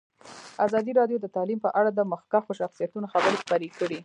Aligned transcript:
ازادي 0.65 0.91
راډیو 0.99 1.17
د 1.21 1.27
تعلیم 1.35 1.59
په 1.65 1.69
اړه 1.79 1.89
د 1.93 1.99
مخکښو 2.11 2.57
شخصیتونو 2.61 3.07
خبرې 3.13 3.37
خپرې 3.43 3.69
کړي. 3.79 3.99